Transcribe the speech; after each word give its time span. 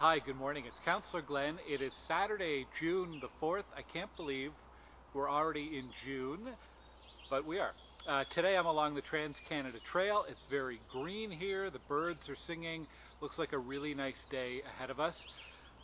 Hi, 0.00 0.18
good 0.18 0.38
morning. 0.38 0.64
It's 0.66 0.78
Councillor 0.82 1.20
Glen. 1.20 1.58
It 1.68 1.82
is 1.82 1.92
Saturday, 2.08 2.66
June 2.80 3.20
the 3.20 3.28
4th. 3.38 3.64
I 3.76 3.82
can't 3.82 4.08
believe 4.16 4.50
we're 5.12 5.28
already 5.28 5.76
in 5.76 5.90
June, 6.02 6.40
but 7.28 7.44
we 7.44 7.58
are. 7.58 7.72
Uh, 8.08 8.24
today 8.30 8.56
I'm 8.56 8.64
along 8.64 8.94
the 8.94 9.02
Trans-Canada 9.02 9.76
Trail. 9.84 10.24
It's 10.26 10.46
very 10.48 10.80
green 10.90 11.30
here. 11.30 11.68
The 11.68 11.80
birds 11.80 12.30
are 12.30 12.34
singing. 12.34 12.86
Looks 13.20 13.38
like 13.38 13.52
a 13.52 13.58
really 13.58 13.92
nice 13.92 14.24
day 14.30 14.62
ahead 14.74 14.88
of 14.88 15.00
us. 15.00 15.22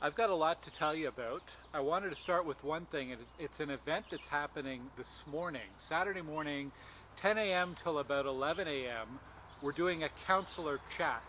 I've 0.01 0.15
got 0.15 0.31
a 0.31 0.35
lot 0.35 0.63
to 0.63 0.71
tell 0.71 0.95
you 0.95 1.09
about. 1.09 1.43
I 1.75 1.81
wanted 1.81 2.09
to 2.09 2.17
start 2.17 2.47
with 2.47 2.65
one 2.65 2.87
thing. 2.87 3.15
It's 3.39 3.61
an 3.61 3.69
event 3.69 4.07
that's 4.11 4.29
happening 4.29 4.81
this 4.97 5.25
morning, 5.31 5.69
Saturday 5.91 6.23
morning, 6.23 6.73
10 7.21 7.37
a.m. 7.37 7.77
till 7.83 7.99
about 7.99 8.25
11 8.25 8.67
a.m. 8.67 9.21
We're 9.61 9.73
doing 9.73 10.05
a 10.05 10.09
councillor 10.27 10.81
chat. 10.97 11.23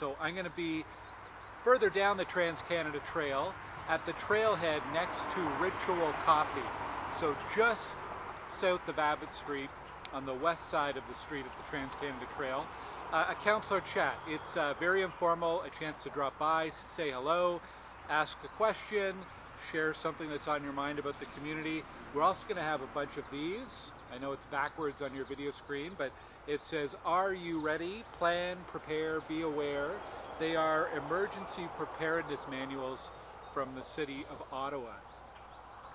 So 0.00 0.16
I'm 0.18 0.32
going 0.32 0.46
to 0.46 0.56
be 0.56 0.86
further 1.64 1.90
down 1.90 2.16
the 2.16 2.24
Trans-Canada 2.24 3.00
Trail 3.12 3.54
at 3.88 4.04
the 4.06 4.12
trailhead 4.14 4.80
next 4.92 5.18
to 5.34 5.40
Ritual 5.60 6.12
Coffee. 6.24 6.60
So 7.20 7.36
just 7.56 7.82
south 8.60 8.86
of 8.88 8.98
Abbott 8.98 9.34
Street 9.34 9.70
on 10.12 10.26
the 10.26 10.34
west 10.34 10.70
side 10.70 10.96
of 10.96 11.04
the 11.08 11.14
street 11.14 11.46
of 11.46 11.52
the 11.56 11.70
Trans-Canada 11.70 12.26
Trail. 12.36 12.66
Uh, 13.12 13.26
a 13.30 13.34
councillor 13.44 13.82
chat. 13.94 14.14
It's 14.26 14.56
uh, 14.56 14.74
very 14.80 15.02
informal, 15.02 15.62
a 15.62 15.70
chance 15.78 16.02
to 16.04 16.10
drop 16.10 16.38
by, 16.38 16.72
say 16.96 17.10
hello, 17.10 17.60
ask 18.08 18.36
a 18.44 18.48
question, 18.56 19.14
share 19.70 19.94
something 19.94 20.28
that's 20.30 20.48
on 20.48 20.64
your 20.64 20.72
mind 20.72 20.98
about 20.98 21.20
the 21.20 21.26
community. 21.36 21.82
We're 22.14 22.22
also 22.22 22.40
going 22.44 22.56
to 22.56 22.62
have 22.62 22.82
a 22.82 22.86
bunch 22.86 23.16
of 23.16 23.24
these. 23.30 23.68
I 24.14 24.18
know 24.18 24.32
it's 24.32 24.44
backwards 24.46 25.00
on 25.02 25.14
your 25.14 25.24
video 25.24 25.52
screen, 25.52 25.92
but 25.96 26.10
it 26.46 26.60
says, 26.68 26.96
are 27.04 27.32
you 27.32 27.60
ready? 27.60 28.04
Plan, 28.18 28.56
prepare, 28.66 29.20
be 29.28 29.42
aware. 29.42 29.90
They 30.42 30.56
are 30.56 30.88
emergency 30.96 31.68
preparedness 31.78 32.40
manuals 32.50 32.98
from 33.54 33.76
the 33.76 33.84
city 33.84 34.26
of 34.28 34.42
Ottawa. 34.52 34.94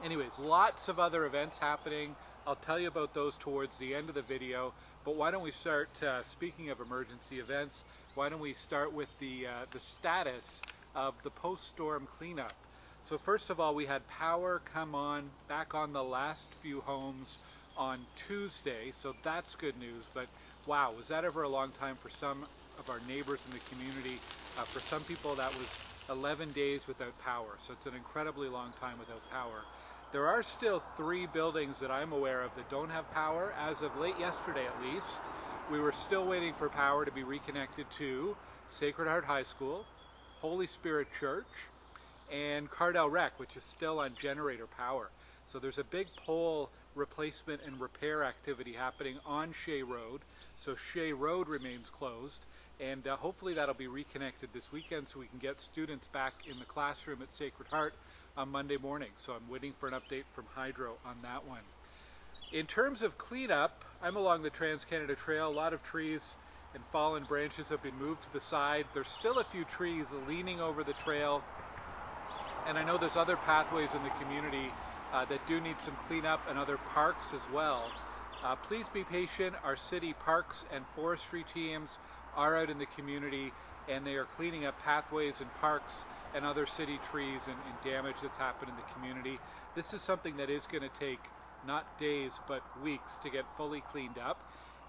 Anyways, 0.02 0.32
lots 0.40 0.88
of 0.88 1.00
other 1.00 1.26
events 1.26 1.58
happening. 1.60 2.16
I'll 2.48 2.56
tell 2.56 2.80
you 2.80 2.88
about 2.88 3.14
those 3.14 3.34
towards 3.42 3.78
the 3.78 3.94
end 3.94 4.08
of 4.08 4.16
the 4.16 4.22
video, 4.22 4.72
but 5.04 5.18
why 5.18 5.32
don't 5.32 5.44
we 5.44 5.52
start, 5.52 5.90
uh, 6.02 6.24
speaking 6.24 6.70
of 6.70 6.80
emergency 6.80 7.40
events, 7.40 7.84
why 8.16 8.30
don't 8.30 8.40
we 8.40 8.54
start 8.54 8.94
with 8.94 9.10
the, 9.20 9.48
uh, 9.48 9.52
the 9.74 9.82
status 9.82 10.62
of 10.96 11.16
the 11.24 11.30
post-storm 11.30 12.08
cleanup. 12.18 12.56
So 13.04 13.18
first 13.18 13.50
of 13.50 13.60
all, 13.60 13.76
we 13.76 13.88
had 13.88 14.08
power 14.08 14.62
come 14.74 14.96
on, 14.96 15.32
back 15.50 15.76
on 15.76 15.92
the 15.92 16.06
last 16.06 16.48
few 16.62 16.80
homes 16.80 17.38
on 17.78 18.06
Tuesday, 18.30 18.94
so 18.98 19.14
that's 19.26 19.56
good 19.56 19.78
news, 19.78 20.06
but 20.14 20.28
wow, 20.66 20.94
was 20.96 21.10
that 21.10 21.26
ever 21.26 21.44
a 21.44 21.50
long 21.50 21.72
time 21.72 21.98
for 22.02 22.10
some 22.10 22.46
of 22.80 22.90
our 22.90 23.00
neighbors 23.08 23.40
in 23.48 23.54
the 23.54 23.64
community. 23.76 24.20
Uh, 24.58 24.64
for 24.64 24.80
some 24.82 25.04
people 25.04 25.36
that 25.36 25.54
was 25.58 25.68
11 26.10 26.52
days 26.54 26.88
without 26.88 27.18
power, 27.24 27.58
so 27.66 27.74
it's 27.74 27.86
an 27.86 27.96
incredibly 27.96 28.48
long 28.48 28.74
time 28.80 28.98
without 29.00 29.22
power. 29.32 29.64
There 30.14 30.28
are 30.28 30.42
still 30.42 30.82
three 30.96 31.26
buildings 31.28 31.80
that 31.82 31.92
I'm 31.92 32.14
aware 32.14 32.42
of 32.42 32.56
that 32.56 32.70
don't 32.70 32.90
have 32.90 33.12
power, 33.14 33.54
as 33.60 33.82
of 33.82 33.96
late 33.98 34.18
yesterday 34.18 34.66
at 34.66 34.82
least. 34.82 35.06
We 35.70 35.80
were 35.82 35.94
still 36.06 36.26
waiting 36.26 36.54
for 36.58 36.70
power 36.70 37.04
to 37.04 37.12
be 37.12 37.24
reconnected 37.24 37.88
to 37.98 38.38
Sacred 38.70 39.08
Heart 39.08 39.26
High 39.26 39.44
School, 39.44 39.84
Holy 40.40 40.68
Spirit 40.68 41.08
Church, 41.20 41.46
and 42.32 42.70
Cardel 42.72 43.12
Rec, 43.12 43.38
which 43.38 43.58
is 43.58 43.64
still 43.64 44.00
on 44.00 44.16
generator 44.22 44.68
power. 44.78 45.10
So 45.52 45.60
there's 45.60 45.78
a 45.78 45.84
big 45.84 46.08
pole 46.26 46.70
replacement 46.98 47.62
and 47.66 47.80
repair 47.80 48.24
activity 48.24 48.74
happening 48.74 49.18
on 49.26 49.54
Shea 49.66 49.84
Road. 49.84 50.22
So 50.60 50.76
Shea 50.76 51.14
Road 51.14 51.48
remains 51.48 51.90
closed 51.90 52.42
and 52.80 53.08
uh, 53.08 53.16
hopefully 53.16 53.54
that'll 53.54 53.74
be 53.74 53.88
reconnected 53.88 54.50
this 54.54 54.72
weekend 54.72 55.08
so 55.08 55.20
we 55.20 55.28
can 55.28 55.40
get 55.40 55.60
students 55.60 56.08
back 56.08 56.34
in 56.50 56.60
the 56.60 56.66
classroom 56.66 57.22
at 57.22 57.34
Sacred 57.34 57.68
Heart 57.70 57.94
on 58.36 58.50
Monday 58.50 58.78
morning. 58.78 59.10
So 59.26 59.34
I'm 59.34 59.50
waiting 59.50 59.74
for 59.80 59.88
an 59.88 59.94
update 59.94 60.24
from 60.36 60.46
Hydro 60.54 60.94
on 61.06 61.16
that 61.24 61.48
one. 61.48 61.62
In 62.54 62.68
terms 62.68 63.02
of 63.02 63.18
cleanup, 63.18 63.84
I'm 64.02 64.16
along 64.16 64.44
the 64.44 64.50
Trans-Canada 64.50 65.16
Trail. 65.16 65.50
A 65.50 65.50
lot 65.50 65.74
of 65.74 65.84
trees 65.84 66.22
and 66.76 66.84
fallen 66.92 67.24
branches 67.24 67.70
have 67.70 67.82
been 67.82 67.98
moved 67.98 68.24
to 68.24 68.34
the 68.34 68.42
side. 68.42 68.86
There's 68.94 69.10
still 69.10 69.40
a 69.40 69.44
few 69.44 69.66
trees 69.66 70.06
leaning 70.28 70.62
over 70.62 70.84
the 70.84 70.94
trail. 70.94 71.44
And 72.68 72.78
I 72.78 72.84
know 72.84 72.98
there's 72.98 73.16
other 73.16 73.38
pathways 73.38 73.90
in 73.96 74.04
the 74.04 74.12
community 74.22 74.72
uh, 75.14 75.26
that 75.26 75.46
do 75.48 75.60
need 75.60 75.78
some 75.84 75.96
cleanup 76.08 76.42
and 76.50 76.58
other 76.58 76.78
parks 76.78 77.28
as 77.34 77.42
well. 77.54 77.90
Uh, 78.44 78.56
please 78.56 78.86
be 78.94 79.04
patient. 79.04 79.56
Our 79.64 79.76
city 79.76 80.14
parks 80.14 80.64
and 80.72 80.86
forestry 80.96 81.46
teams 81.54 81.90
are 82.36 82.58
out 82.58 82.70
in 82.70 82.78
the 82.78 82.86
community 82.86 83.52
and 83.90 84.06
they 84.06 84.16
are 84.16 84.26
cleaning 84.36 84.66
up 84.66 84.80
pathways 84.84 85.36
and 85.40 85.52
parks 85.56 85.94
and 86.36 86.46
other 86.46 86.66
city 86.66 87.00
trees 87.12 87.42
and, 87.46 87.56
and 87.56 87.84
damage 87.84 88.18
that's 88.22 88.38
happened 88.38 88.70
in 88.70 88.76
the 88.76 88.94
community. 88.94 89.40
This 89.76 89.94
is 89.94 90.02
something 90.02 90.38
that 90.38 90.50
is 90.50 90.64
going 90.68 90.84
to 90.84 91.00
take 91.00 91.20
not 91.66 92.00
days 92.00 92.34
but 92.48 92.62
weeks 92.84 93.14
to 93.24 93.30
get 93.30 93.46
fully 93.56 93.82
cleaned 93.92 94.18
up. 94.18 94.42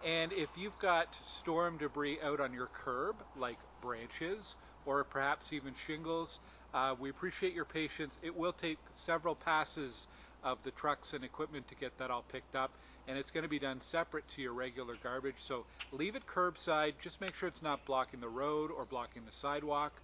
And 0.05 0.33
if 0.33 0.49
you've 0.57 0.79
got 0.79 1.17
storm 1.41 1.79
debris 1.79 2.19
out 2.23 2.41
on 2.41 2.53
your 2.53 2.69
curb, 2.73 3.17
like 3.37 3.59
branches 3.81 4.55
or 4.87 5.05
perhaps 5.05 5.53
even 5.53 5.75
shingles, 5.87 6.39
uh, 6.75 6.95
we 6.99 7.11
appreciate 7.11 7.55
your 7.55 7.65
patience. 7.65 8.15
It 8.23 8.37
will 8.37 8.53
take 8.53 8.79
several 8.95 9.35
passes 9.35 10.07
of 10.45 10.59
the 10.65 10.71
trucks 10.71 11.13
and 11.13 11.25
equipment 11.25 11.69
to 11.69 11.75
get 11.75 11.99
that 11.99 12.11
all 12.11 12.25
picked 12.31 12.55
up 12.55 12.71
and 13.09 13.17
it's 13.17 13.31
going 13.31 13.43
to 13.43 13.49
be 13.49 13.59
done 13.59 13.81
separate 13.81 14.25
to 14.37 14.43
your 14.43 14.53
regular 14.53 14.95
garbage. 15.03 15.37
So 15.39 15.65
leave 15.93 16.15
it 16.15 16.25
curbside. 16.27 16.93
Just 17.03 17.21
make 17.23 17.35
sure 17.35 17.49
it's 17.49 17.63
not 17.63 17.85
blocking 17.87 18.21
the 18.21 18.29
road 18.29 18.71
or 18.71 18.85
blocking 18.85 19.23
the 19.25 19.33
sidewalk. 19.33 19.95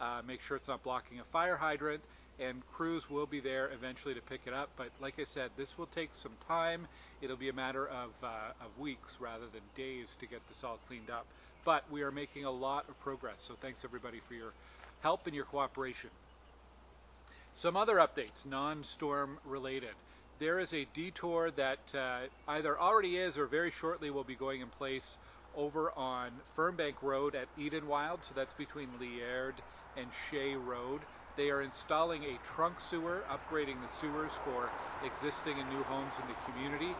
Uh, 0.00 0.22
make 0.26 0.42
sure 0.42 0.56
it's 0.56 0.68
not 0.68 0.82
blocking 0.82 1.20
a 1.20 1.24
fire 1.24 1.56
hydrant 1.56 2.02
and 2.40 2.64
crews 2.68 3.10
will 3.10 3.26
be 3.26 3.40
there 3.40 3.70
eventually 3.72 4.14
to 4.14 4.20
pick 4.20 4.42
it 4.46 4.52
up. 4.52 4.70
But 4.76 4.90
like 5.00 5.14
I 5.18 5.24
said, 5.24 5.50
this 5.56 5.78
will 5.78 5.86
take 5.86 6.10
some 6.20 6.32
time. 6.46 6.86
It'll 7.20 7.36
be 7.36 7.48
a 7.48 7.52
matter 7.52 7.86
of, 7.86 8.10
uh, 8.22 8.52
of 8.60 8.78
weeks 8.78 9.16
rather 9.20 9.46
than 9.52 9.62
days 9.76 10.16
to 10.20 10.26
get 10.26 10.40
this 10.48 10.62
all 10.62 10.78
cleaned 10.86 11.10
up. 11.10 11.26
But 11.64 11.90
we 11.90 12.02
are 12.02 12.12
making 12.12 12.44
a 12.44 12.50
lot 12.50 12.88
of 12.88 12.98
progress. 13.00 13.38
So 13.46 13.54
thanks 13.60 13.84
everybody 13.84 14.20
for 14.26 14.34
your 14.34 14.52
help 15.02 15.26
and 15.26 15.34
your 15.34 15.44
cooperation. 15.44 16.10
Some 17.54 17.76
other 17.76 17.96
updates, 17.96 18.46
non-storm 18.46 19.38
related 19.44 19.94
there 20.38 20.60
is 20.60 20.72
a 20.72 20.86
detour 20.94 21.50
that 21.52 21.78
uh, 21.94 22.20
either 22.46 22.78
already 22.78 23.16
is 23.16 23.36
or 23.36 23.46
very 23.46 23.72
shortly 23.72 24.10
will 24.10 24.24
be 24.24 24.34
going 24.34 24.60
in 24.60 24.68
place 24.68 25.16
over 25.56 25.90
on 25.96 26.30
Fernbank 26.56 26.94
Road 27.02 27.34
at 27.34 27.48
Edenwylde, 27.58 28.20
so 28.22 28.32
that's 28.34 28.52
between 28.54 28.88
Liard 29.00 29.54
and 29.96 30.06
Shea 30.30 30.54
Road. 30.54 31.00
They 31.36 31.50
are 31.50 31.62
installing 31.62 32.22
a 32.24 32.38
trunk 32.54 32.76
sewer, 32.90 33.22
upgrading 33.28 33.76
the 33.80 34.00
sewers 34.00 34.32
for 34.44 34.70
existing 35.04 35.58
and 35.58 35.68
new 35.70 35.82
homes 35.84 36.12
in 36.20 36.28
the 36.28 36.52
community. 36.52 36.94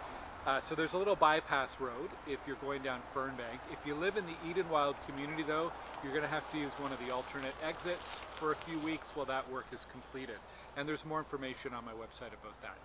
Uh, 0.46 0.60
so 0.62 0.74
there's 0.74 0.94
a 0.94 0.98
little 0.98 1.16
bypass 1.16 1.70
road 1.78 2.10
if 2.26 2.38
you're 2.46 2.56
going 2.56 2.82
down 2.82 3.00
Fernbank. 3.14 3.60
If 3.70 3.78
you 3.84 3.94
live 3.94 4.16
in 4.16 4.24
the 4.24 4.34
Edenwylde 4.48 4.96
community 5.06 5.42
though, 5.42 5.70
you're 6.02 6.12
going 6.12 6.24
to 6.24 6.30
have 6.30 6.50
to 6.52 6.58
use 6.58 6.72
one 6.78 6.92
of 6.92 6.98
the 7.06 7.12
alternate 7.12 7.54
exits 7.62 8.06
for 8.36 8.52
a 8.52 8.56
few 8.66 8.78
weeks 8.78 9.10
while 9.14 9.26
that 9.26 9.50
work 9.50 9.66
is 9.72 9.84
completed. 9.92 10.36
And 10.76 10.88
there's 10.88 11.04
more 11.04 11.18
information 11.18 11.74
on 11.74 11.84
my 11.84 11.92
website 11.92 12.32
about 12.40 12.60
that. 12.62 12.76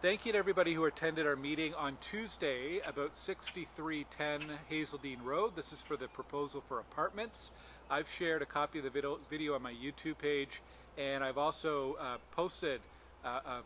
Thank 0.00 0.26
you 0.26 0.32
to 0.32 0.38
everybody 0.38 0.74
who 0.74 0.84
attended 0.84 1.26
our 1.26 1.36
meeting 1.36 1.74
on 1.74 1.98
Tuesday 2.00 2.80
about 2.86 3.16
6310 3.16 4.58
Hazeldean 4.70 5.24
Road. 5.24 5.56
This 5.56 5.72
is 5.72 5.80
for 5.80 5.96
the 5.96 6.08
proposal 6.08 6.62
for 6.68 6.78
apartments. 6.78 7.50
I've 7.90 8.06
shared 8.18 8.42
a 8.42 8.46
copy 8.46 8.78
of 8.78 8.84
the 8.84 8.90
video, 8.90 9.18
video 9.30 9.54
on 9.54 9.62
my 9.62 9.72
YouTube 9.72 10.18
page 10.18 10.60
and 10.98 11.22
I've 11.22 11.38
also 11.38 11.96
uh, 12.00 12.16
posted 12.34 12.80
uh, 13.24 13.28
uh, 13.28 13.60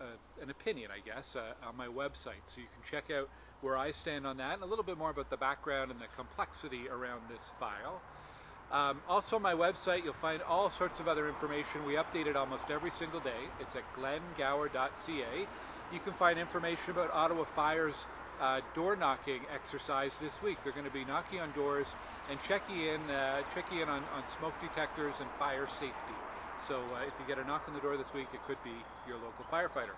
uh 0.00 0.04
an 0.42 0.50
opinion, 0.50 0.90
I 0.90 1.00
guess, 1.04 1.36
uh, 1.36 1.66
on 1.66 1.76
my 1.76 1.86
website. 1.86 2.44
So 2.48 2.60
you 2.60 2.68
can 2.72 2.82
check 2.90 3.10
out 3.10 3.28
where 3.60 3.76
I 3.76 3.92
stand 3.92 4.26
on 4.26 4.36
that 4.36 4.54
and 4.54 4.62
a 4.62 4.66
little 4.66 4.84
bit 4.84 4.98
more 4.98 5.10
about 5.10 5.30
the 5.30 5.36
background 5.36 5.90
and 5.90 6.00
the 6.00 6.06
complexity 6.16 6.88
around 6.88 7.22
this 7.28 7.42
file. 7.58 8.00
Um, 8.70 9.00
also 9.08 9.36
on 9.36 9.42
my 9.42 9.54
website, 9.54 10.04
you'll 10.04 10.20
find 10.20 10.42
all 10.42 10.70
sorts 10.70 10.98
of 10.98 11.06
other 11.06 11.28
information. 11.28 11.86
We 11.86 11.94
update 11.94 12.26
it 12.26 12.36
almost 12.36 12.64
every 12.70 12.90
single 12.98 13.20
day. 13.20 13.48
It's 13.60 13.76
at 13.76 13.84
glengower.ca. 13.96 15.46
You 15.92 16.00
can 16.00 16.14
find 16.14 16.38
information 16.38 16.90
about 16.90 17.12
Ottawa 17.12 17.44
Fire's 17.54 17.94
uh, 18.40 18.60
door 18.74 18.96
knocking 18.96 19.40
exercise 19.54 20.10
this 20.20 20.34
week. 20.42 20.58
They're 20.64 20.72
going 20.72 20.84
to 20.84 20.90
be 20.90 21.04
knocking 21.04 21.40
on 21.40 21.52
doors 21.52 21.86
and 22.30 22.38
checking 22.42 22.76
in, 22.76 23.00
uh, 23.08 23.42
checking 23.54 23.78
in 23.78 23.88
on, 23.88 24.02
on, 24.14 24.22
smoke 24.38 24.54
detectors 24.60 25.14
and 25.20 25.28
fire 25.38 25.66
safety. 25.78 26.16
So 26.68 26.74
uh, 26.74 27.06
if 27.06 27.12
you 27.20 27.26
get 27.28 27.42
a 27.42 27.46
knock 27.46 27.64
on 27.68 27.74
the 27.74 27.80
door 27.80 27.96
this 27.96 28.12
week, 28.12 28.26
it 28.34 28.40
could 28.46 28.62
be 28.64 28.72
your 29.06 29.16
local 29.16 29.44
firefighter. 29.52 29.94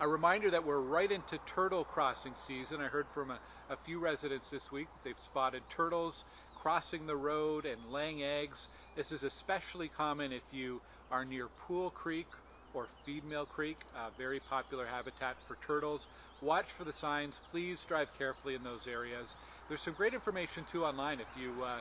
A 0.00 0.08
reminder 0.08 0.50
that 0.50 0.64
we're 0.64 0.80
right 0.80 1.10
into 1.10 1.38
turtle 1.44 1.84
crossing 1.84 2.32
season. 2.46 2.80
I 2.80 2.86
heard 2.86 3.06
from 3.12 3.32
a, 3.32 3.38
a 3.68 3.76
few 3.84 3.98
residents 3.98 4.48
this 4.48 4.72
week 4.72 4.86
that 4.86 5.04
they've 5.04 5.24
spotted 5.24 5.62
turtles 5.68 6.24
crossing 6.54 7.06
the 7.06 7.16
road 7.16 7.66
and 7.66 7.78
laying 7.92 8.22
eggs. 8.22 8.68
This 8.96 9.12
is 9.12 9.22
especially 9.22 9.88
common 9.88 10.32
if 10.32 10.42
you 10.50 10.80
are 11.10 11.24
near 11.24 11.48
Poole 11.66 11.90
Creek 11.90 12.28
or 12.72 12.86
Feedmill 13.06 13.48
Creek, 13.48 13.78
a 13.96 14.16
very 14.16 14.40
popular 14.40 14.86
habitat 14.86 15.36
for 15.46 15.58
turtles. 15.66 16.06
Watch 16.40 16.66
for 16.76 16.84
the 16.84 16.92
signs. 16.92 17.40
Please 17.50 17.78
drive 17.86 18.08
carefully 18.16 18.54
in 18.54 18.62
those 18.62 18.86
areas. 18.86 19.34
There's 19.68 19.82
some 19.82 19.94
great 19.94 20.14
information 20.14 20.64
too 20.72 20.84
online 20.84 21.20
if 21.20 21.28
you 21.38 21.52
uh, 21.62 21.80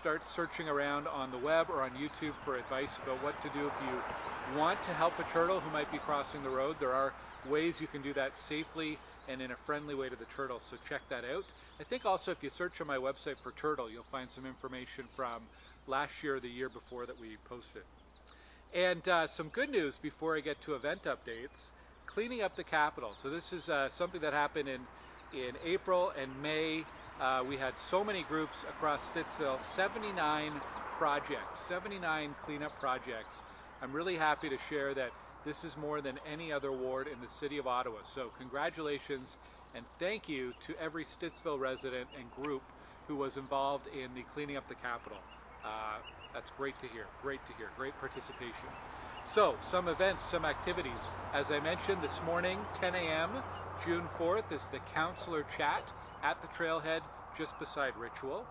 start 0.00 0.22
searching 0.34 0.68
around 0.68 1.06
on 1.08 1.30
the 1.30 1.38
web 1.38 1.68
or 1.70 1.82
on 1.82 1.90
YouTube 1.90 2.34
for 2.44 2.56
advice 2.56 2.90
about 3.02 3.22
what 3.22 3.40
to 3.42 3.48
do 3.50 3.66
if 3.66 3.72
you 3.82 4.58
want 4.58 4.82
to 4.84 4.90
help 4.90 5.18
a 5.18 5.24
turtle 5.32 5.60
who 5.60 5.70
might 5.70 5.90
be 5.90 5.98
crossing 5.98 6.42
the 6.42 6.48
road. 6.48 6.76
There 6.78 6.92
are 6.92 7.12
ways 7.48 7.80
you 7.80 7.86
can 7.86 8.02
do 8.02 8.12
that 8.14 8.36
safely 8.36 8.98
and 9.28 9.40
in 9.40 9.50
a 9.50 9.56
friendly 9.66 9.94
way 9.94 10.08
to 10.08 10.16
the 10.16 10.26
turtle, 10.36 10.60
so 10.70 10.76
check 10.88 11.02
that 11.08 11.24
out. 11.24 11.44
I 11.80 11.84
think 11.84 12.04
also 12.04 12.30
if 12.30 12.42
you 12.42 12.50
search 12.50 12.80
on 12.80 12.86
my 12.86 12.96
website 12.96 13.36
for 13.42 13.52
turtle, 13.52 13.90
you'll 13.90 14.04
find 14.04 14.28
some 14.30 14.46
information 14.46 15.04
from 15.14 15.42
last 15.86 16.12
year 16.22 16.36
or 16.36 16.40
the 16.40 16.48
year 16.48 16.68
before 16.68 17.06
that 17.06 17.20
we 17.20 17.36
posted. 17.48 17.82
And 18.74 19.06
uh, 19.08 19.26
some 19.26 19.48
good 19.48 19.70
news 19.70 19.96
before 19.96 20.36
I 20.36 20.40
get 20.40 20.60
to 20.62 20.74
event 20.74 21.04
updates, 21.04 21.70
cleaning 22.06 22.42
up 22.42 22.56
the 22.56 22.64
Capital. 22.64 23.12
So 23.22 23.30
this 23.30 23.52
is 23.52 23.68
uh, 23.68 23.88
something 23.90 24.20
that 24.20 24.32
happened 24.32 24.68
in, 24.68 24.80
in 25.32 25.54
April 25.64 26.12
and 26.20 26.30
May. 26.42 26.84
Uh, 27.20 27.42
we 27.48 27.56
had 27.56 27.72
so 27.90 28.04
many 28.04 28.22
groups 28.24 28.58
across 28.68 29.00
Stittsville, 29.14 29.58
79 29.74 30.52
projects, 30.98 31.60
79 31.66 32.34
cleanup 32.44 32.78
projects. 32.78 33.36
I'm 33.80 33.92
really 33.92 34.16
happy 34.16 34.50
to 34.50 34.58
share 34.68 34.92
that 34.92 35.12
this 35.46 35.64
is 35.64 35.78
more 35.78 36.02
than 36.02 36.18
any 36.30 36.52
other 36.52 36.72
ward 36.72 37.08
in 37.08 37.18
the 37.22 37.28
city 37.28 37.56
of 37.56 37.66
Ottawa. 37.66 37.98
So 38.14 38.32
congratulations 38.38 39.38
and 39.74 39.86
thank 39.98 40.28
you 40.28 40.52
to 40.66 40.78
every 40.78 41.06
Stittsville 41.06 41.58
resident 41.58 42.08
and 42.18 42.30
group 42.44 42.62
who 43.08 43.16
was 43.16 43.38
involved 43.38 43.86
in 43.88 44.12
the 44.14 44.24
cleaning 44.34 44.58
up 44.58 44.68
the 44.68 44.74
Capital. 44.74 45.18
Uh, 45.64 45.98
that's 46.34 46.50
great 46.58 46.78
to 46.80 46.88
hear, 46.88 47.06
great 47.22 47.40
to 47.46 47.54
hear, 47.54 47.70
great 47.78 47.98
participation. 47.98 48.68
So, 49.34 49.56
some 49.70 49.88
events, 49.88 50.22
some 50.30 50.44
activities. 50.44 50.92
As 51.32 51.50
I 51.50 51.60
mentioned 51.60 52.02
this 52.02 52.20
morning, 52.26 52.58
10 52.78 52.94
a.m., 52.94 53.30
June 53.84 54.04
4th, 54.18 54.52
is 54.52 54.62
the 54.70 54.80
Councillor 54.94 55.44
Chat 55.56 55.90
at 56.26 56.42
the 56.42 56.48
trailhead 56.48 57.02
just 57.38 57.56
beside 57.60 57.96
Ritual. 57.96 58.44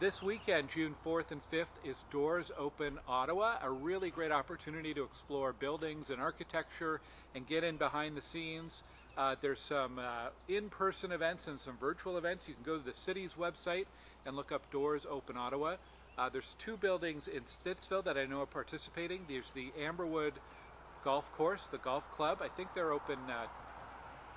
This 0.00 0.20
weekend, 0.20 0.68
June 0.74 0.96
4th 1.06 1.30
and 1.30 1.40
5th, 1.52 1.66
is 1.84 2.02
Doors 2.10 2.50
Open 2.58 2.98
Ottawa, 3.06 3.58
a 3.62 3.70
really 3.70 4.10
great 4.10 4.32
opportunity 4.32 4.92
to 4.94 5.04
explore 5.04 5.52
buildings 5.52 6.10
and 6.10 6.20
architecture 6.20 7.00
and 7.36 7.46
get 7.46 7.62
in 7.62 7.76
behind 7.76 8.16
the 8.16 8.20
scenes. 8.20 8.82
Uh, 9.16 9.36
there's 9.40 9.60
some 9.60 10.00
uh, 10.00 10.30
in-person 10.48 11.12
events 11.12 11.46
and 11.46 11.60
some 11.60 11.76
virtual 11.78 12.18
events. 12.18 12.48
You 12.48 12.54
can 12.54 12.64
go 12.64 12.78
to 12.78 12.84
the 12.84 12.96
city's 12.96 13.34
website 13.38 13.86
and 14.26 14.34
look 14.34 14.50
up 14.50 14.68
Doors 14.72 15.06
Open 15.08 15.36
Ottawa. 15.36 15.76
Uh, 16.18 16.28
there's 16.28 16.56
two 16.58 16.76
buildings 16.76 17.28
in 17.28 17.42
Stittsville 17.42 18.04
that 18.06 18.18
I 18.18 18.24
know 18.24 18.42
are 18.42 18.46
participating. 18.46 19.20
There's 19.28 19.52
the 19.54 19.70
Amberwood 19.80 20.32
Golf 21.04 21.30
Course, 21.36 21.68
the 21.70 21.78
golf 21.78 22.10
club. 22.10 22.38
I 22.42 22.48
think 22.48 22.70
they're 22.74 22.92
open 22.92 23.18
uh, 23.28 23.46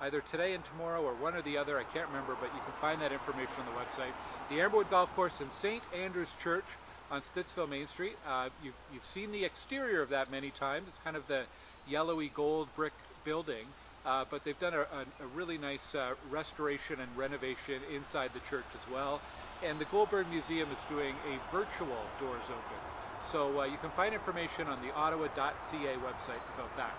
either 0.02 0.20
today 0.20 0.54
and 0.54 0.64
tomorrow 0.64 1.00
or 1.02 1.14
one 1.14 1.34
or 1.34 1.42
the 1.42 1.56
other. 1.56 1.78
I 1.78 1.84
can't 1.84 2.08
remember, 2.08 2.36
but 2.40 2.52
you 2.54 2.60
can 2.64 2.74
find 2.80 3.00
that 3.00 3.12
information 3.12 3.54
on 3.60 3.66
the 3.66 3.72
website. 3.72 4.12
The 4.50 4.56
Amberwood 4.56 4.90
Golf 4.90 5.14
Course 5.14 5.40
in 5.40 5.50
St. 5.50 5.82
Andrew's 5.96 6.34
Church 6.42 6.64
on 7.10 7.22
Stittsville 7.22 7.68
Main 7.68 7.86
Street. 7.86 8.16
Uh, 8.28 8.48
you've, 8.62 8.74
you've 8.92 9.04
seen 9.04 9.30
the 9.30 9.44
exterior 9.44 10.02
of 10.02 10.10
that 10.10 10.30
many 10.30 10.50
times. 10.50 10.86
It's 10.88 10.98
kind 11.04 11.16
of 11.16 11.26
the 11.28 11.44
yellowy 11.88 12.30
gold 12.34 12.68
brick 12.74 12.92
building. 13.24 13.66
Uh, 14.04 14.24
but 14.28 14.44
they've 14.44 14.58
done 14.58 14.74
a, 14.74 14.80
a, 14.80 15.04
a 15.20 15.26
really 15.36 15.56
nice 15.56 15.94
uh, 15.94 16.14
restoration 16.28 16.98
and 16.98 17.16
renovation 17.16 17.80
inside 17.94 18.30
the 18.34 18.40
church 18.50 18.66
as 18.74 18.92
well. 18.92 19.20
And 19.64 19.78
the 19.78 19.84
Goulbourn 19.84 20.28
Museum 20.28 20.68
is 20.72 20.78
doing 20.88 21.14
a 21.30 21.54
virtual 21.54 22.02
Doors 22.18 22.42
Open. 22.46 22.80
So 23.30 23.60
uh, 23.60 23.64
you 23.66 23.78
can 23.78 23.90
find 23.90 24.12
information 24.12 24.66
on 24.66 24.82
the 24.82 24.92
ottawa.ca 24.92 25.94
website 26.02 26.42
about 26.56 26.76
that. 26.76 26.98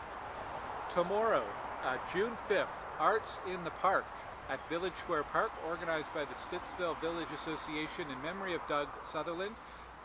Tomorrow, 0.93 1.43
uh, 1.83 1.97
June 2.13 2.31
5th, 2.49 2.67
Arts 2.99 3.37
in 3.51 3.63
the 3.63 3.71
Park 3.71 4.05
at 4.49 4.59
Village 4.69 4.93
Square 5.03 5.23
Park, 5.23 5.51
organized 5.67 6.13
by 6.13 6.25
the 6.25 6.35
Stittsville 6.35 6.99
Village 7.01 7.27
Association 7.41 8.09
in 8.11 8.21
memory 8.21 8.53
of 8.53 8.61
Doug 8.67 8.87
Sutherland. 9.11 9.55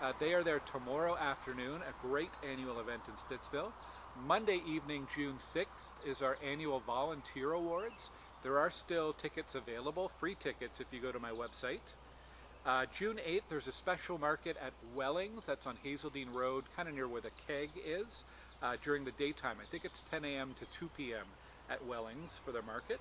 Uh, 0.00 0.12
they 0.20 0.32
are 0.32 0.44
there 0.44 0.60
tomorrow 0.60 1.16
afternoon, 1.16 1.82
a 1.82 2.06
great 2.06 2.30
annual 2.48 2.80
event 2.80 3.02
in 3.08 3.14
Stittsville. 3.14 3.72
Monday 4.26 4.62
evening, 4.66 5.06
June 5.14 5.36
6th, 5.54 5.92
is 6.06 6.22
our 6.22 6.38
annual 6.44 6.80
Volunteer 6.86 7.52
Awards. 7.52 8.10
There 8.42 8.58
are 8.58 8.70
still 8.70 9.12
tickets 9.12 9.54
available, 9.54 10.10
free 10.20 10.36
tickets 10.38 10.80
if 10.80 10.86
you 10.92 11.00
go 11.00 11.12
to 11.12 11.18
my 11.18 11.30
website. 11.30 11.80
Uh, 12.64 12.86
June 12.96 13.18
8th, 13.26 13.42
there's 13.48 13.66
a 13.66 13.72
special 13.72 14.18
market 14.18 14.56
at 14.64 14.72
Wellings, 14.94 15.44
that's 15.46 15.66
on 15.66 15.76
Hazeldean 15.84 16.32
Road, 16.32 16.64
kind 16.76 16.88
of 16.88 16.94
near 16.94 17.08
where 17.08 17.20
the 17.20 17.30
keg 17.46 17.70
is, 17.84 18.06
uh, 18.62 18.76
during 18.84 19.04
the 19.04 19.12
daytime. 19.12 19.56
I 19.60 19.66
think 19.70 19.84
it's 19.84 20.02
10 20.10 20.24
a.m. 20.24 20.54
to 20.60 20.78
2 20.78 20.90
p.m. 20.96 21.26
at 21.70 21.84
Wellings 21.86 22.32
for 22.44 22.52
their 22.52 22.62
market. 22.62 23.00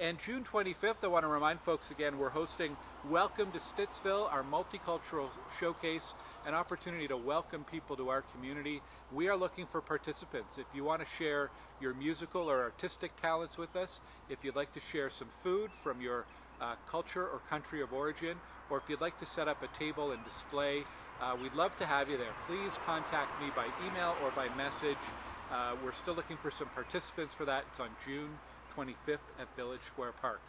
And 0.00 0.18
June 0.18 0.44
25th, 0.50 1.04
I 1.04 1.06
want 1.06 1.24
to 1.24 1.28
remind 1.28 1.60
folks 1.60 1.90
again, 1.90 2.18
we're 2.18 2.30
hosting 2.30 2.76
Welcome 3.08 3.52
to 3.52 3.58
Stittsville, 3.58 4.32
our 4.32 4.42
multicultural 4.42 5.28
showcase, 5.60 6.14
an 6.46 6.54
opportunity 6.54 7.06
to 7.08 7.16
welcome 7.16 7.64
people 7.64 7.96
to 7.96 8.08
our 8.08 8.22
community. 8.22 8.80
We 9.12 9.28
are 9.28 9.36
looking 9.36 9.66
for 9.66 9.80
participants. 9.80 10.58
If 10.58 10.66
you 10.74 10.82
want 10.82 11.02
to 11.02 11.08
share 11.18 11.50
your 11.80 11.94
musical 11.94 12.50
or 12.50 12.62
artistic 12.62 13.20
talents 13.20 13.58
with 13.58 13.76
us, 13.76 14.00
if 14.30 14.38
you'd 14.42 14.56
like 14.56 14.72
to 14.72 14.80
share 14.90 15.10
some 15.10 15.28
food 15.42 15.70
from 15.82 16.00
your 16.00 16.24
uh, 16.60 16.74
culture 16.90 17.24
or 17.24 17.40
country 17.50 17.82
of 17.82 17.92
origin, 17.92 18.36
or 18.70 18.78
if 18.78 18.84
you'd 18.88 19.00
like 19.00 19.18
to 19.20 19.26
set 19.26 19.46
up 19.46 19.62
a 19.62 19.78
table 19.78 20.12
and 20.12 20.24
display, 20.24 20.84
uh, 21.20 21.36
we'd 21.40 21.54
love 21.54 21.76
to 21.76 21.86
have 21.86 22.08
you 22.08 22.16
there. 22.16 22.34
Please 22.46 22.72
contact 22.86 23.40
me 23.40 23.50
by 23.54 23.66
email 23.86 24.16
or 24.22 24.30
by 24.32 24.48
message. 24.56 25.02
Uh, 25.52 25.74
we're 25.84 25.92
still 25.92 26.14
looking 26.14 26.38
for 26.38 26.50
some 26.50 26.68
participants 26.68 27.34
for 27.34 27.44
that. 27.44 27.64
It's 27.70 27.78
on 27.78 27.90
June 28.06 28.38
25th 28.74 29.18
at 29.38 29.54
Village 29.54 29.82
Square 29.86 30.12
Park. 30.22 30.40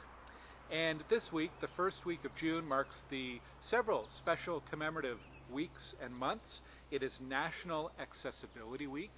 And 0.71 1.03
this 1.09 1.29
week, 1.33 1.51
the 1.59 1.67
first 1.67 2.05
week 2.05 2.23
of 2.23 2.33
June, 2.35 2.65
marks 2.65 3.03
the 3.09 3.41
several 3.59 4.07
special 4.15 4.63
commemorative 4.71 5.19
weeks 5.51 5.93
and 6.01 6.15
months. 6.15 6.61
It 6.89 7.03
is 7.03 7.19
National 7.19 7.91
Accessibility 7.99 8.87
Week, 8.87 9.11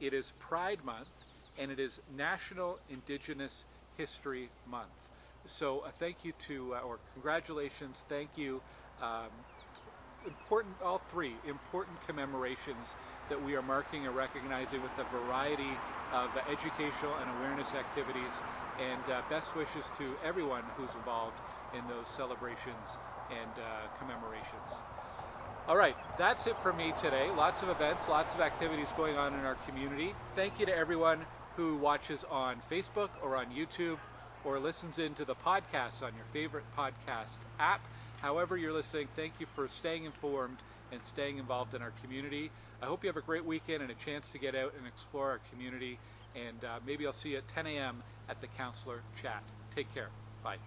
it 0.00 0.14
is 0.14 0.32
Pride 0.38 0.84
Month, 0.84 1.08
and 1.58 1.72
it 1.72 1.80
is 1.80 2.00
National 2.16 2.78
Indigenous 2.88 3.64
History 3.96 4.50
Month. 4.70 4.86
So 5.46 5.80
a 5.80 5.88
uh, 5.88 5.90
thank 5.98 6.18
you 6.22 6.32
to, 6.46 6.76
uh, 6.76 6.80
or 6.82 7.00
congratulations, 7.14 8.04
thank 8.08 8.30
you. 8.36 8.60
Um, 9.02 9.30
important, 10.24 10.76
all 10.82 11.02
three 11.10 11.34
important 11.44 11.96
commemorations 12.06 12.94
that 13.28 13.42
we 13.42 13.54
are 13.54 13.62
marking 13.62 14.06
and 14.06 14.14
recognizing 14.14 14.82
with 14.82 14.92
a 14.98 15.04
variety 15.16 15.72
of 16.12 16.30
educational 16.48 17.14
and 17.20 17.30
awareness 17.38 17.68
activities. 17.74 18.32
And 18.80 19.02
uh, 19.12 19.22
best 19.30 19.54
wishes 19.54 19.84
to 19.98 20.14
everyone 20.24 20.64
who's 20.76 20.90
involved 20.94 21.38
in 21.76 21.86
those 21.86 22.08
celebrations 22.08 22.98
and 23.30 23.50
uh, 23.56 23.86
commemorations. 23.98 24.82
All 25.66 25.76
right, 25.76 25.96
that's 26.18 26.46
it 26.46 26.56
for 26.62 26.72
me 26.72 26.92
today. 27.00 27.30
Lots 27.30 27.62
of 27.62 27.68
events, 27.70 28.02
lots 28.08 28.34
of 28.34 28.40
activities 28.40 28.88
going 28.96 29.16
on 29.16 29.32
in 29.32 29.40
our 29.40 29.54
community. 29.66 30.14
Thank 30.36 30.60
you 30.60 30.66
to 30.66 30.76
everyone 30.76 31.24
who 31.56 31.76
watches 31.76 32.24
on 32.30 32.60
Facebook 32.70 33.08
or 33.22 33.36
on 33.36 33.46
YouTube 33.46 33.98
or 34.44 34.58
listens 34.58 34.98
into 34.98 35.24
the 35.24 35.34
podcast 35.34 36.02
on 36.02 36.12
your 36.14 36.26
favorite 36.32 36.64
podcast 36.76 37.38
app. 37.58 37.80
However, 38.20 38.56
you're 38.56 38.72
listening, 38.72 39.08
thank 39.16 39.34
you 39.38 39.46
for 39.54 39.68
staying 39.68 40.04
informed 40.04 40.58
and 40.92 41.00
staying 41.02 41.38
involved 41.38 41.74
in 41.74 41.80
our 41.80 41.92
community. 42.02 42.50
I 42.84 42.86
hope 42.86 43.02
you 43.02 43.08
have 43.08 43.16
a 43.16 43.22
great 43.22 43.46
weekend 43.46 43.80
and 43.80 43.90
a 43.90 43.94
chance 43.94 44.28
to 44.32 44.38
get 44.38 44.54
out 44.54 44.74
and 44.76 44.86
explore 44.86 45.30
our 45.30 45.40
community. 45.50 45.98
And 46.36 46.62
uh, 46.62 46.80
maybe 46.86 47.06
I'll 47.06 47.14
see 47.14 47.30
you 47.30 47.38
at 47.38 47.48
10 47.54 47.66
a.m. 47.66 48.02
at 48.28 48.42
the 48.42 48.46
Councillor 48.46 49.00
Chat. 49.22 49.42
Take 49.74 49.92
care. 49.94 50.10
Bye. 50.42 50.58